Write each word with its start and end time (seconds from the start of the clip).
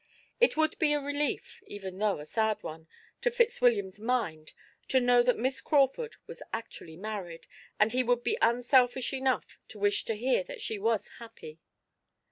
It 0.39 0.57
would 0.57 0.79
be 0.79 0.93
a 0.93 0.99
relief, 0.99 1.61
even 1.67 1.99
though 1.99 2.17
a 2.17 2.25
sad 2.25 2.63
one, 2.63 2.87
to 3.21 3.29
Fitzwilliam's 3.29 3.99
mind 3.99 4.51
to 4.87 4.99
know 4.99 5.21
that 5.21 5.37
Miss 5.37 5.61
Crawford 5.61 6.15
was 6.25 6.41
actually 6.51 6.97
married 6.97 7.45
and 7.79 7.91
he 7.91 8.01
would 8.01 8.23
be 8.23 8.35
unselfish 8.41 9.13
enough 9.13 9.59
to 9.67 9.77
wish 9.77 10.03
to 10.05 10.15
hear 10.15 10.43
that 10.45 10.59
she 10.59 10.79
was 10.79 11.07
happy. 11.19 11.59